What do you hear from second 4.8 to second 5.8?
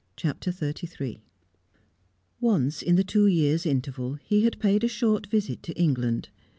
a short visit to